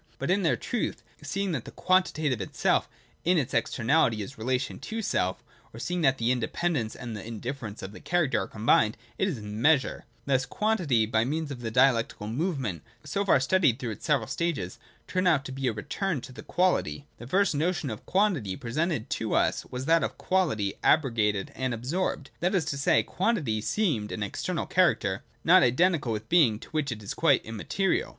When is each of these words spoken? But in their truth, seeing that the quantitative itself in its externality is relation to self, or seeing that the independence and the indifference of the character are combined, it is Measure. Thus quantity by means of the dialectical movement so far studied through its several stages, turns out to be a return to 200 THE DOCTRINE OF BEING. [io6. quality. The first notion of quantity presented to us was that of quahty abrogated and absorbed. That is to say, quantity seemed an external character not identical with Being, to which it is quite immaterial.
But 0.17 0.31
in 0.31 0.41
their 0.41 0.57
truth, 0.57 1.03
seeing 1.21 1.51
that 1.51 1.65
the 1.65 1.69
quantitative 1.69 2.41
itself 2.41 2.89
in 3.23 3.37
its 3.37 3.53
externality 3.53 4.23
is 4.23 4.35
relation 4.35 4.79
to 4.79 5.03
self, 5.03 5.43
or 5.75 5.79
seeing 5.79 6.01
that 6.01 6.17
the 6.17 6.31
independence 6.31 6.95
and 6.95 7.15
the 7.15 7.23
indifference 7.23 7.83
of 7.83 7.91
the 7.91 7.99
character 7.99 8.41
are 8.41 8.47
combined, 8.47 8.97
it 9.19 9.27
is 9.27 9.41
Measure. 9.41 10.05
Thus 10.25 10.47
quantity 10.47 11.05
by 11.05 11.23
means 11.23 11.51
of 11.51 11.61
the 11.61 11.69
dialectical 11.69 12.25
movement 12.27 12.81
so 13.03 13.23
far 13.23 13.39
studied 13.39 13.77
through 13.77 13.91
its 13.91 14.05
several 14.07 14.25
stages, 14.27 14.79
turns 15.07 15.27
out 15.27 15.45
to 15.45 15.51
be 15.51 15.67
a 15.67 15.71
return 15.71 16.19
to 16.21 16.33
200 16.33 16.35
THE 16.35 16.41
DOCTRINE 16.41 16.55
OF 16.55 16.55
BEING. 16.55 16.55
[io6. 16.55 16.55
quality. 16.55 17.07
The 17.19 17.27
first 17.27 17.53
notion 17.53 17.89
of 17.91 18.05
quantity 18.07 18.55
presented 18.55 19.07
to 19.11 19.35
us 19.35 19.67
was 19.67 19.85
that 19.85 20.03
of 20.03 20.17
quahty 20.17 20.77
abrogated 20.83 21.51
and 21.53 21.75
absorbed. 21.75 22.31
That 22.39 22.55
is 22.55 22.65
to 22.65 22.77
say, 22.79 23.03
quantity 23.03 23.61
seemed 23.61 24.11
an 24.11 24.23
external 24.23 24.65
character 24.65 25.21
not 25.43 25.61
identical 25.61 26.11
with 26.11 26.27
Being, 26.27 26.57
to 26.57 26.69
which 26.71 26.91
it 26.91 27.03
is 27.03 27.13
quite 27.13 27.45
immaterial. 27.45 28.09